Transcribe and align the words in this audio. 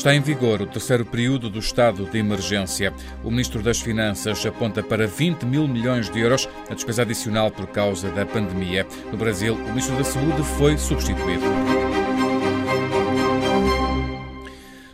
Está 0.00 0.14
em 0.14 0.22
vigor 0.22 0.62
o 0.62 0.66
terceiro 0.66 1.04
período 1.04 1.50
do 1.50 1.58
estado 1.58 2.06
de 2.06 2.16
emergência. 2.16 2.90
O 3.22 3.30
Ministro 3.30 3.62
das 3.62 3.82
Finanças 3.82 4.46
aponta 4.46 4.82
para 4.82 5.06
20 5.06 5.42
mil 5.42 5.68
milhões 5.68 6.08
de 6.08 6.18
euros 6.18 6.48
a 6.70 6.74
despesa 6.74 7.02
adicional 7.02 7.50
por 7.50 7.66
causa 7.66 8.08
da 8.08 8.24
pandemia. 8.24 8.86
No 9.12 9.18
Brasil, 9.18 9.52
o 9.52 9.68
Ministro 9.68 9.98
da 9.98 10.04
Saúde 10.04 10.42
foi 10.56 10.78
substituído. 10.78 11.89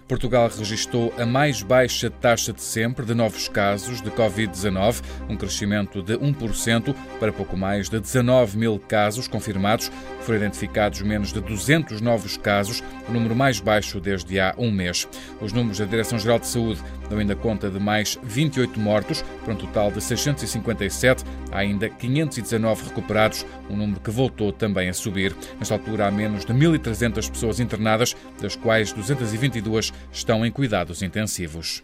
Portugal 0.06 0.48
registrou 0.48 1.12
a 1.18 1.26
mais 1.26 1.62
baixa 1.62 2.08
taxa 2.08 2.52
de 2.52 2.62
sempre 2.62 3.04
de 3.04 3.12
novos 3.12 3.48
casos 3.48 4.00
de 4.00 4.10
Covid-19, 4.10 5.02
um 5.28 5.36
crescimento 5.36 6.00
de 6.00 6.16
1% 6.16 6.94
para 7.18 7.32
pouco 7.32 7.56
mais 7.56 7.88
de 7.88 7.98
19 7.98 8.56
mil 8.56 8.78
casos 8.78 9.26
confirmados. 9.26 9.90
Foram 10.20 10.38
identificados 10.38 11.02
menos 11.02 11.32
de 11.32 11.40
200 11.40 12.00
novos 12.00 12.36
casos, 12.36 12.82
o 13.08 13.12
número 13.12 13.34
mais 13.34 13.58
baixo 13.58 14.00
desde 14.00 14.38
há 14.38 14.54
um 14.56 14.70
mês. 14.70 15.08
Os 15.40 15.52
números 15.52 15.78
da 15.78 15.84
Direção-Geral 15.84 16.38
de 16.38 16.46
Saúde 16.46 16.82
dão 17.08 17.18
ainda 17.18 17.36
conta 17.36 17.70
de 17.70 17.78
mais 17.78 18.18
28 18.22 18.78
mortos, 18.78 19.22
para 19.44 19.54
um 19.54 19.56
total 19.56 19.90
de 19.90 20.02
657. 20.02 21.24
Há 21.52 21.58
ainda 21.58 21.88
519 21.88 22.84
recuperados, 22.88 23.46
um 23.70 23.76
número 23.76 24.00
que 24.00 24.10
voltou 24.10 24.52
também 24.52 24.88
a 24.88 24.94
subir. 24.94 25.34
Nesta 25.58 25.74
altura, 25.74 26.06
há 26.06 26.10
menos 26.10 26.44
de 26.44 26.52
1.300 26.52 27.30
pessoas 27.30 27.60
internadas, 27.60 28.16
das 28.40 28.56
quais 28.56 28.92
222 28.92 29.92
estão 30.12 30.44
em 30.44 30.50
cuidados 30.50 31.02
intensivos. 31.02 31.82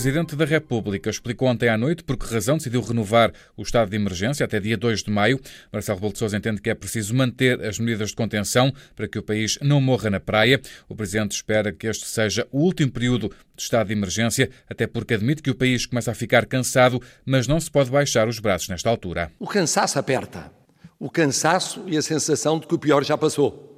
Presidente 0.00 0.34
da 0.34 0.46
República 0.46 1.10
explicou 1.10 1.46
ontem 1.46 1.68
à 1.68 1.76
noite 1.76 2.02
por 2.02 2.16
que 2.16 2.24
razão 2.32 2.56
decidiu 2.56 2.80
renovar 2.80 3.34
o 3.54 3.60
estado 3.60 3.90
de 3.90 3.96
emergência 3.96 4.46
até 4.46 4.58
dia 4.58 4.74
2 4.74 5.02
de 5.02 5.10
maio. 5.10 5.38
Marcelo 5.70 5.98
Rebelo 5.98 6.14
de 6.14 6.18
Sousa 6.18 6.38
entende 6.38 6.58
que 6.62 6.70
é 6.70 6.74
preciso 6.74 7.14
manter 7.14 7.62
as 7.62 7.78
medidas 7.78 8.08
de 8.08 8.16
contenção 8.16 8.72
para 8.96 9.06
que 9.06 9.18
o 9.18 9.22
país 9.22 9.58
não 9.60 9.78
morra 9.78 10.08
na 10.08 10.18
praia. 10.18 10.58
O 10.88 10.96
Presidente 10.96 11.32
espera 11.32 11.70
que 11.70 11.86
este 11.86 12.06
seja 12.06 12.48
o 12.50 12.60
último 12.60 12.90
período 12.90 13.28
de 13.54 13.62
estado 13.62 13.88
de 13.88 13.92
emergência, 13.92 14.48
até 14.70 14.86
porque 14.86 15.12
admite 15.12 15.42
que 15.42 15.50
o 15.50 15.54
país 15.54 15.84
começa 15.84 16.10
a 16.10 16.14
ficar 16.14 16.46
cansado, 16.46 16.98
mas 17.26 17.46
não 17.46 17.60
se 17.60 17.70
pode 17.70 17.90
baixar 17.90 18.26
os 18.26 18.38
braços 18.38 18.70
nesta 18.70 18.88
altura. 18.88 19.30
O 19.38 19.46
cansaço 19.46 19.98
aperta. 19.98 20.50
O 20.98 21.10
cansaço 21.10 21.84
e 21.86 21.98
a 21.98 22.00
sensação 22.00 22.58
de 22.58 22.66
que 22.66 22.74
o 22.74 22.78
pior 22.78 23.04
já 23.04 23.18
passou 23.18 23.76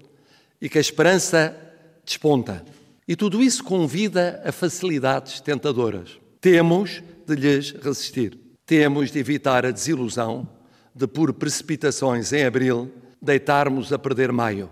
e 0.60 0.68
que 0.68 0.78
a 0.78 0.80
esperança 0.80 1.52
desponta. 2.06 2.64
E 3.06 3.16
tudo 3.16 3.42
isso 3.42 3.64
convida 3.64 4.40
a 4.44 4.52
facilidades 4.52 5.40
tentadoras. 5.40 6.20
Temos 6.40 7.02
de 7.26 7.34
lhes 7.34 7.70
resistir. 7.72 8.38
Temos 8.64 9.10
de 9.10 9.18
evitar 9.18 9.66
a 9.66 9.70
desilusão 9.70 10.48
de, 10.94 11.06
por 11.06 11.32
precipitações 11.32 12.32
em 12.32 12.44
abril, 12.44 12.90
deitarmos 13.20 13.92
a 13.92 13.98
perder 13.98 14.30
maio. 14.32 14.70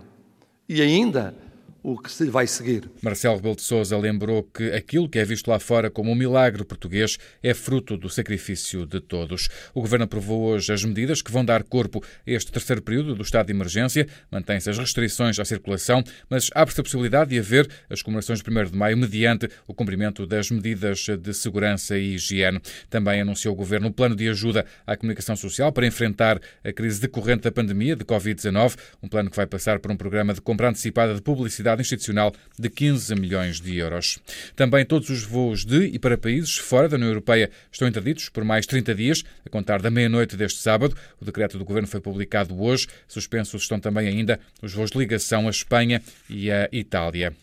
E 0.67 0.81
ainda 0.81 1.35
o 1.83 1.97
que 1.97 2.11
se 2.11 2.29
vai 2.29 2.45
seguir. 2.45 2.89
Marcelo 3.01 3.35
Rebelo 3.35 3.55
de 3.55 3.63
Sousa 3.63 3.97
lembrou 3.97 4.43
que 4.43 4.71
aquilo 4.71 5.09
que 5.09 5.17
é 5.17 5.25
visto 5.25 5.49
lá 5.49 5.59
fora 5.59 5.89
como 5.89 6.11
um 6.11 6.15
milagre 6.15 6.63
português 6.63 7.17
é 7.41 7.53
fruto 7.53 7.97
do 7.97 8.09
sacrifício 8.09 8.85
de 8.85 8.99
todos. 8.99 9.49
O 9.73 9.81
Governo 9.81 10.05
aprovou 10.05 10.43
hoje 10.43 10.71
as 10.71 10.83
medidas 10.83 11.21
que 11.21 11.31
vão 11.31 11.43
dar 11.43 11.63
corpo 11.63 12.03
a 12.03 12.31
este 12.31 12.51
terceiro 12.51 12.81
período 12.81 13.15
do 13.15 13.23
estado 13.23 13.47
de 13.47 13.53
emergência. 13.53 14.07
Mantém-se 14.29 14.69
as 14.69 14.77
restrições 14.77 15.39
à 15.39 15.45
circulação, 15.45 16.03
mas 16.29 16.49
abre-se 16.53 16.79
a 16.79 16.83
possibilidade 16.83 17.31
de 17.31 17.39
haver 17.39 17.67
as 17.89 18.01
comemorações 18.01 18.41
de 18.41 18.49
1 18.49 18.65
de 18.65 18.77
maio 18.77 18.97
mediante 18.97 19.49
o 19.67 19.73
cumprimento 19.73 20.27
das 20.27 20.51
medidas 20.51 21.07
de 21.19 21.33
segurança 21.33 21.97
e 21.97 22.13
higiene. 22.13 22.61
Também 22.89 23.21
anunciou 23.21 23.53
o 23.53 23.57
Governo 23.57 23.87
um 23.87 23.91
plano 23.91 24.15
de 24.15 24.29
ajuda 24.29 24.65
à 24.85 24.95
comunicação 24.95 25.35
social 25.35 25.71
para 25.71 25.87
enfrentar 25.87 26.39
a 26.63 26.71
crise 26.71 27.01
decorrente 27.01 27.43
da 27.43 27.51
pandemia 27.51 27.95
de 27.95 28.05
Covid-19, 28.05 28.77
um 29.01 29.07
plano 29.07 29.29
que 29.29 29.35
vai 29.35 29.47
passar 29.47 29.79
por 29.79 29.91
um 29.91 29.95
programa 29.95 30.33
de 30.33 30.41
compra 30.41 30.69
antecipada 30.69 31.15
de 31.15 31.21
publicidade 31.21 31.70
institucional 31.79 32.33
de 32.57 32.69
15 32.69 33.15
milhões 33.15 33.61
de 33.61 33.77
euros. 33.77 34.19
Também 34.55 34.85
todos 34.85 35.09
os 35.09 35.23
voos 35.23 35.63
de 35.63 35.85
e 35.85 35.99
para 35.99 36.17
países 36.17 36.57
fora 36.57 36.89
da 36.89 36.97
União 36.97 37.09
Europeia 37.09 37.49
estão 37.71 37.87
interditos 37.87 38.29
por 38.29 38.43
mais 38.43 38.65
30 38.65 38.95
dias, 38.95 39.23
a 39.45 39.49
contar 39.49 39.81
da 39.81 39.89
meia-noite 39.89 40.35
deste 40.35 40.59
sábado. 40.59 40.95
O 41.19 41.25
decreto 41.25 41.57
do 41.57 41.65
Governo 41.65 41.87
foi 41.87 42.01
publicado 42.01 42.61
hoje. 42.61 42.87
Suspensos 43.07 43.61
estão 43.61 43.79
também 43.79 44.07
ainda 44.07 44.39
os 44.61 44.73
voos 44.73 44.91
de 44.91 44.97
ligação 44.97 45.47
à 45.47 45.49
Espanha 45.49 46.01
e 46.29 46.51
à 46.51 46.67
Itália. 46.71 47.33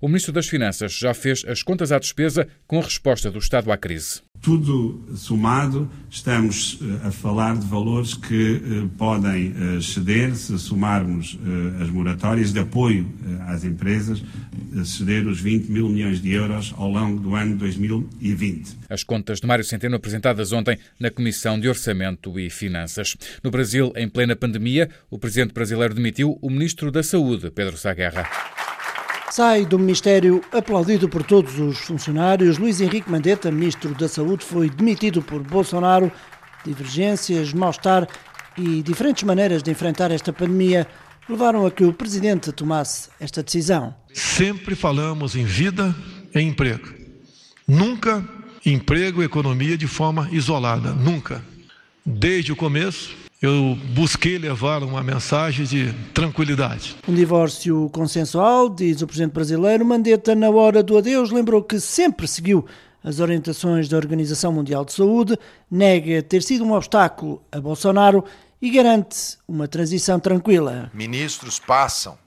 O 0.00 0.08
Ministro 0.08 0.32
das 0.32 0.48
Finanças 0.48 0.92
já 0.92 1.14
fez 1.14 1.44
as 1.46 1.62
contas 1.62 1.92
à 1.92 1.98
despesa 1.98 2.48
com 2.66 2.78
a 2.78 2.82
resposta 2.82 3.30
do 3.30 3.38
Estado 3.38 3.70
à 3.72 3.76
crise. 3.76 4.27
Tudo 4.40 5.04
somado, 5.16 5.90
estamos 6.08 6.78
eh, 6.80 7.08
a 7.08 7.10
falar 7.10 7.56
de 7.56 7.66
valores 7.66 8.14
que 8.14 8.62
eh, 8.62 8.88
podem 8.96 9.52
eh, 9.52 9.80
ceder, 9.80 10.34
se 10.36 10.56
somarmos 10.58 11.38
as 11.80 11.90
moratórias 11.90 12.52
de 12.52 12.60
apoio 12.60 13.06
às 13.46 13.64
empresas, 13.64 14.22
ceder 14.84 15.26
os 15.26 15.40
20 15.40 15.68
mil 15.70 15.88
milhões 15.88 16.20
de 16.20 16.32
euros 16.32 16.72
ao 16.76 16.88
longo 16.88 17.20
do 17.20 17.34
ano 17.34 17.56
2020. 17.56 18.76
As 18.88 19.02
contas 19.02 19.40
de 19.40 19.46
Mário 19.46 19.64
Centeno 19.64 19.96
apresentadas 19.96 20.52
ontem 20.52 20.78
na 20.98 21.10
Comissão 21.10 21.58
de 21.58 21.68
Orçamento 21.68 22.38
e 22.38 22.48
Finanças. 22.48 23.16
No 23.42 23.50
Brasil, 23.50 23.92
em 23.96 24.08
plena 24.08 24.36
pandemia, 24.36 24.88
o 25.10 25.18
presidente 25.18 25.52
brasileiro 25.52 25.94
demitiu 25.94 26.38
o 26.40 26.50
ministro 26.50 26.90
da 26.90 27.02
Saúde, 27.02 27.50
Pedro 27.50 27.76
Saguerra. 27.76 28.28
Sai 29.30 29.66
do 29.66 29.78
Ministério 29.78 30.42
aplaudido 30.50 31.08
por 31.08 31.22
todos 31.22 31.58
os 31.58 31.78
funcionários. 31.78 32.58
Luís 32.58 32.80
Henrique 32.80 33.10
Mandetta, 33.10 33.50
Ministro 33.50 33.94
da 33.94 34.08
Saúde, 34.08 34.44
foi 34.44 34.70
demitido 34.70 35.20
por 35.22 35.42
Bolsonaro. 35.42 36.10
Divergências, 36.64 37.52
mal-estar 37.52 38.08
e 38.56 38.82
diferentes 38.82 39.22
maneiras 39.22 39.62
de 39.62 39.70
enfrentar 39.70 40.10
esta 40.10 40.32
pandemia 40.32 40.86
levaram 41.28 41.66
a 41.66 41.70
que 41.70 41.84
o 41.84 41.92
Presidente 41.92 42.50
tomasse 42.52 43.10
esta 43.20 43.42
decisão. 43.42 43.94
Sempre 44.12 44.74
falamos 44.74 45.36
em 45.36 45.44
vida 45.44 45.94
e 46.34 46.40
emprego. 46.40 46.88
Nunca 47.66 48.26
emprego 48.64 49.22
e 49.22 49.26
economia 49.26 49.76
de 49.76 49.86
forma 49.86 50.28
isolada. 50.32 50.92
Nunca. 50.92 51.44
Desde 52.04 52.50
o 52.50 52.56
começo, 52.56 53.14
eu 53.40 53.78
busquei 53.94 54.36
levar 54.36 54.82
uma 54.82 55.02
mensagem 55.02 55.64
de 55.64 55.92
tranquilidade. 56.12 56.96
Um 57.06 57.14
divórcio 57.14 57.88
consensual, 57.90 58.68
diz 58.68 59.00
o 59.00 59.06
presidente 59.06 59.32
brasileiro. 59.32 59.84
Mandetta, 59.84 60.34
na 60.34 60.50
hora 60.50 60.82
do 60.82 60.98
adeus, 60.98 61.30
lembrou 61.30 61.62
que 61.62 61.78
sempre 61.78 62.26
seguiu 62.26 62.66
as 63.02 63.20
orientações 63.20 63.88
da 63.88 63.96
Organização 63.96 64.52
Mundial 64.52 64.84
de 64.84 64.92
Saúde, 64.92 65.38
nega 65.70 66.20
ter 66.20 66.42
sido 66.42 66.64
um 66.64 66.72
obstáculo 66.72 67.40
a 67.52 67.60
Bolsonaro 67.60 68.24
e 68.60 68.70
garante 68.70 69.38
uma 69.46 69.68
transição 69.68 70.18
tranquila. 70.18 70.90
Ministros 70.92 71.60
passam, 71.60 72.18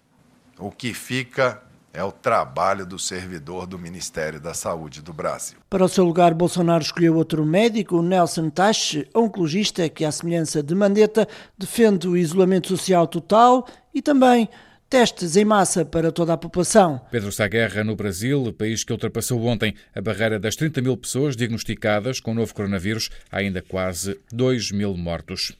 o 0.57 0.71
que 0.71 0.93
fica 0.93 1.61
é 1.93 2.03
o 2.03 2.11
trabalho 2.11 2.85
do 2.85 2.97
servidor 2.97 3.65
do 3.65 3.77
Ministério 3.77 4.39
da 4.39 4.53
Saúde 4.53 5.01
do 5.01 5.13
Brasil. 5.13 5.57
Para 5.69 5.85
o 5.85 5.89
seu 5.89 6.05
lugar, 6.05 6.33
Bolsonaro 6.33 6.83
escolheu 6.83 7.15
outro 7.15 7.45
médico, 7.45 8.01
Nelson 8.01 8.49
Tache, 8.49 9.07
oncologista 9.13 9.87
que, 9.89 10.05
à 10.05 10.11
semelhança 10.11 10.63
de 10.63 10.73
Mandetta, 10.73 11.27
defende 11.57 12.07
o 12.07 12.15
isolamento 12.15 12.67
social 12.67 13.07
total 13.07 13.67
e 13.93 14.01
também 14.01 14.47
testes 14.91 15.37
em 15.37 15.45
massa 15.45 15.85
para 15.85 16.11
toda 16.11 16.33
a 16.33 16.37
população. 16.37 16.99
Pedro 17.09 17.31
Saguerra, 17.31 17.81
no 17.81 17.95
Brasil, 17.95 18.51
país 18.51 18.83
que 18.83 18.91
ultrapassou 18.91 19.41
ontem 19.45 19.73
a 19.95 20.01
barreira 20.01 20.37
das 20.37 20.53
30 20.57 20.81
mil 20.81 20.97
pessoas 20.97 21.33
diagnosticadas 21.33 22.19
com 22.19 22.31
o 22.31 22.33
novo 22.33 22.53
coronavírus, 22.53 23.09
há 23.31 23.37
ainda 23.37 23.61
quase 23.61 24.19
2 24.33 24.73
mil 24.73 24.97
mortos. 24.97 25.53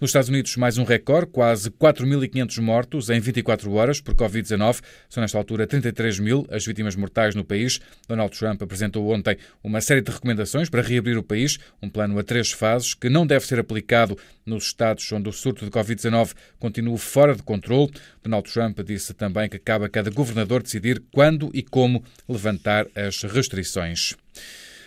Nos 0.00 0.08
Estados 0.08 0.30
Unidos, 0.30 0.56
mais 0.56 0.78
um 0.78 0.84
recorde, 0.84 1.26
quase 1.26 1.70
4.500 1.70 2.62
mortos 2.62 3.10
em 3.10 3.20
24 3.20 3.70
horas 3.74 4.00
por 4.00 4.14
Covid-19. 4.14 4.80
São, 5.10 5.20
nesta 5.20 5.36
altura, 5.36 5.66
33 5.66 6.18
mil 6.18 6.46
as 6.50 6.64
vítimas 6.64 6.96
mortais 6.96 7.34
no 7.34 7.44
país. 7.44 7.78
Donald 8.08 8.34
Trump 8.38 8.62
apresentou 8.62 9.06
ontem 9.12 9.36
uma 9.62 9.82
série 9.82 10.00
de 10.00 10.10
recomendações 10.10 10.70
para 10.70 10.80
reabrir 10.80 11.18
o 11.18 11.22
país, 11.22 11.58
um 11.82 11.90
plano 11.90 12.18
a 12.18 12.22
três 12.22 12.52
fases 12.52 12.94
que 12.94 13.10
não 13.10 13.26
deve 13.26 13.44
ser 13.44 13.60
aplicado 13.60 14.16
nos 14.46 14.64
estados 14.64 15.12
onde 15.12 15.28
o 15.28 15.32
surto 15.32 15.66
de 15.66 15.70
Covid-19 15.70 16.32
continua 16.58 16.96
fora 16.96 17.34
de 17.34 17.42
controle. 17.42 17.92
Donald 18.22 18.50
Trump 18.50 18.77
disse 18.82 19.14
também 19.14 19.48
que 19.48 19.58
cabe 19.58 19.84
a 19.84 19.88
cada 19.88 20.10
governador 20.10 20.62
decidir 20.62 21.02
quando 21.12 21.50
e 21.54 21.62
como 21.62 22.02
levantar 22.28 22.86
as 22.94 23.22
restrições. 23.22 24.16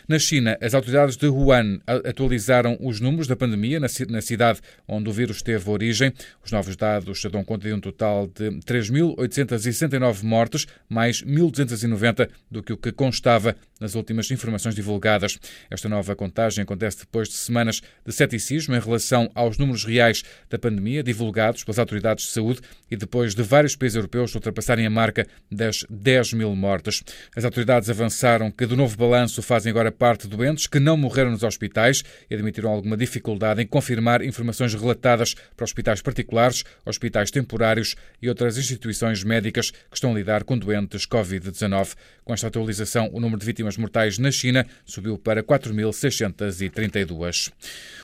Na 0.08 0.20
China, 0.20 0.58
as 0.60 0.74
autoridades 0.74 1.16
de 1.16 1.28
Wuhan 1.28 1.80
atualizaram 1.88 2.78
os 2.82 3.00
números 3.00 3.28
da 3.28 3.36
pandemia 3.36 3.80
na 3.80 4.22
cidade 4.22 4.60
onde 4.88 5.10
o 5.10 5.14
vírus 5.14 5.42
teve 5.42 5.70
origem. 5.70 6.12
Os 6.44 6.52
novos 6.52 6.76
dados 6.76 7.22
dão 7.32 7.44
conta 7.46 7.68
de 7.68 7.74
um 7.74 7.80
total 7.80 8.28
de 8.28 8.50
3.869 8.66 10.24
mortes, 10.24 10.68
mais 10.90 11.24
1.290 11.24 12.30
do 12.50 12.62
que 12.62 12.74
o 12.74 12.78
que 12.78 12.92
constava 12.92 13.56
nas 13.82 13.96
últimas 13.96 14.30
informações 14.32 14.76
divulgadas. 14.76 15.38
Esta 15.70 15.90
nova 15.90 16.16
contagem 16.16 16.62
acontece 16.62 17.00
depois 17.00 17.28
de 17.28 17.34
semanas 17.34 17.82
de 18.06 18.14
ceticismo 18.14 18.76
em 18.76 18.80
relação 18.80 19.30
aos 19.34 19.58
números 19.58 19.84
reais 19.84 20.24
da 20.50 20.60
pandemia 20.60 21.04
divulgados 21.04 21.64
pelas 21.64 21.80
autoridades 21.80 22.26
de 22.26 22.32
saúde 22.32 22.62
e 22.90 22.96
depois 22.96 23.34
de 23.34 23.42
vários 23.42 23.76
países 23.76 23.96
europeus 23.96 24.34
ultrapassarem 24.36 24.86
a 24.86 24.90
marca 24.90 25.26
das 25.52 25.84
10 25.90 26.34
mil 26.34 26.56
mortes. 26.56 27.04
As 27.36 27.44
autoridades 27.44 27.90
avançaram 27.90 28.52
que 28.52 28.66
do 28.66 28.78
novo 28.78 28.96
balanço 28.96 29.42
fazem 29.42 29.72
agora 29.72 29.92
parte 29.92 30.28
doentes 30.28 30.68
que 30.68 30.80
não 30.80 30.96
morreram 30.96 31.32
nos 31.32 31.44
hospitais 31.44 32.04
e 32.30 32.36
admitiram 32.36 32.70
alguma 32.70 32.96
dificuldade 32.96 33.62
em 33.62 33.66
confirmar 33.66 34.22
informações 34.22 34.74
relatadas 34.76 35.34
para 35.56 35.64
hospitais 35.64 36.02
particulares, 36.02 36.64
hospitais 36.86 37.32
temporários 37.32 37.96
e 38.22 38.30
outras 38.30 38.58
instituições 38.58 39.24
médicas 39.24 39.72
que 39.72 39.96
estão 39.96 40.12
a 40.12 40.16
lidar 40.16 40.44
com 40.44 40.58
doentes 40.58 41.08
Covid-19. 41.08 41.96
Com 42.24 42.34
esta 42.34 42.48
atualização, 42.48 43.10
o 43.12 43.20
número 43.20 43.40
de 43.40 43.46
vítimas 43.72 43.78
mortais 43.78 44.18
na 44.18 44.32
China 44.32 44.66
subiu 44.86 45.18
para 45.18 45.44
4.632. 45.44 47.52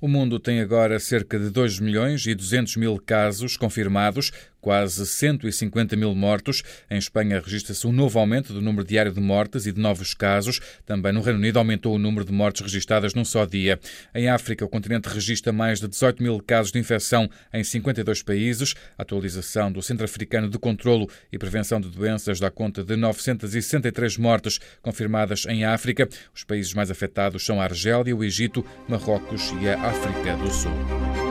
O 0.02 0.08
mundo 0.08 0.40
tem 0.40 0.62
agora 0.62 1.00
cerca 1.00 1.40
de 1.40 1.50
2 1.50 1.80
milhões 1.80 2.25
e 2.25 2.36
200 2.36 2.78
mil 2.78 2.98
casos 3.04 3.58
confirmados, 3.58 4.31
quase 4.68 5.08
150 5.08 5.96
mil 5.96 6.14
mortos. 6.14 6.62
Em 6.92 6.98
Espanha 6.98 7.40
registra-se 7.40 7.88
um 7.88 7.92
novo 7.94 8.19
aumento 8.19 8.52
do 8.52 8.62
número 8.62 8.86
diário 8.86 9.14
de 9.14 9.22
mortes 9.22 9.66
e 9.66 9.72
de 9.72 9.80
novos 9.80 10.14
casos. 10.14 10.60
Também 10.86 11.14
no 11.14 11.22
Reino 11.22 11.40
Unido 11.40 11.58
aumentou 11.58 11.96
o 11.96 11.98
número 11.98 12.25
de 12.25 12.34
mortes 12.34 12.64
registadas 12.64 13.14
num 13.14 13.24
só 13.24 13.46
dia. 13.46 13.80
Em 14.14 14.28
África, 14.28 14.66
o 14.66 14.68
continente 14.68 15.08
registra 15.08 15.54
mais 15.54 15.80
de 15.80 15.88
18 15.88 16.22
mil 16.22 16.44
casos 16.46 16.74
de 16.74 16.80
infecção 16.80 17.30
em 17.54 17.64
52 17.64 18.22
países. 18.24 18.75
A 18.98 19.04
atualização 19.04 19.72
do 19.72 19.81
Centro 19.81 20.04
Africano 20.04 20.50
de 20.50 20.60
Controlo 20.60 21.10
e 21.31 21.38
Prevenção 21.38 21.80
de 21.80 21.88
Doenças 21.88 22.38
dá 22.38 22.52
conta 22.52 22.84
de 22.84 22.98
963 22.98 24.18
mortes 24.18 24.60
confirmadas 24.81 25.46
em 25.48 25.63
África. 25.63 26.10
Os 26.36 26.44
países 26.44 26.74
mais 26.74 26.92
afetados 26.92 27.46
são 27.46 27.62
a 27.62 27.63
Argélia, 27.63 28.13
o 28.13 28.22
Egito, 28.22 28.66
Marrocos 28.90 29.54
e 29.62 29.70
a 29.70 29.80
África 29.80 30.36
do 30.36 30.52
Sul. 30.52 31.26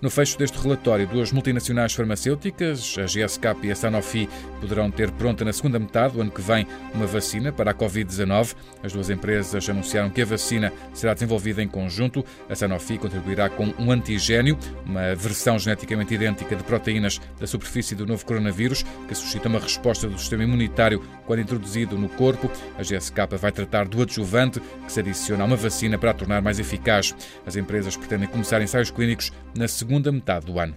No 0.00 0.10
fecho 0.10 0.38
deste 0.38 0.56
relatório, 0.56 1.08
duas 1.08 1.32
multinacionais 1.32 1.92
farmacêuticas, 1.92 2.94
a 2.98 3.02
GSK 3.02 3.46
e 3.64 3.72
a 3.72 3.74
Sanofi, 3.74 4.28
poderão 4.60 4.92
ter 4.92 5.10
pronta 5.10 5.44
na 5.44 5.52
segunda 5.52 5.76
metade 5.76 6.14
do 6.14 6.20
ano 6.20 6.30
que 6.30 6.40
vem 6.40 6.68
uma 6.94 7.04
vacina 7.04 7.50
para 7.50 7.72
a 7.72 7.74
Covid-19. 7.74 8.54
As 8.80 8.92
duas 8.92 9.10
empresas 9.10 9.68
anunciaram 9.68 10.08
que 10.08 10.22
a 10.22 10.24
vacina 10.24 10.72
será 10.94 11.14
desenvolvida 11.14 11.60
em 11.60 11.66
conjunto. 11.66 12.24
A 12.48 12.54
Sanofi 12.54 12.96
contribuirá 12.96 13.48
com 13.48 13.74
um 13.76 13.90
antigênio, 13.90 14.56
uma 14.86 15.16
versão 15.16 15.58
geneticamente 15.58 16.14
idêntica 16.14 16.54
de 16.54 16.62
proteínas 16.62 17.20
da 17.36 17.48
superfície 17.48 17.96
do 17.96 18.06
novo 18.06 18.24
coronavírus, 18.24 18.84
que 19.08 19.16
suscita 19.16 19.48
uma 19.48 19.58
resposta 19.58 20.06
do 20.06 20.16
sistema 20.16 20.44
imunitário 20.44 21.02
quando 21.26 21.40
introduzido 21.40 21.98
no 21.98 22.08
corpo. 22.08 22.48
A 22.78 22.82
GSK 22.82 23.36
vai 23.36 23.50
tratar 23.50 23.88
do 23.88 24.00
adjuvante, 24.00 24.60
que 24.86 24.92
se 24.92 25.00
adiciona 25.00 25.42
a 25.42 25.46
uma 25.46 25.56
vacina 25.56 25.98
para 25.98 26.12
a 26.12 26.14
tornar 26.14 26.40
mais 26.40 26.60
eficaz. 26.60 27.16
As 27.44 27.56
empresas 27.56 27.96
pretendem 27.96 28.28
começar 28.28 28.62
ensaios 28.62 28.92
clínicos 28.92 29.32
na 29.56 29.66
segunda 29.66 29.87
segunda 29.88 30.12
metade 30.12 30.44
do 30.44 30.60
ano. 30.60 30.76